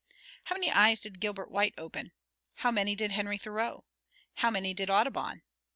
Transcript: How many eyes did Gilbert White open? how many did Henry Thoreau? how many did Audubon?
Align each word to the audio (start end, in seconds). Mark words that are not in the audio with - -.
How 0.45 0.55
many 0.55 0.71
eyes 0.71 0.99
did 0.99 1.19
Gilbert 1.19 1.51
White 1.51 1.75
open? 1.77 2.11
how 2.55 2.71
many 2.71 2.95
did 2.95 3.11
Henry 3.11 3.37
Thoreau? 3.37 3.85
how 4.37 4.49
many 4.49 4.73
did 4.73 4.89
Audubon? 4.89 5.43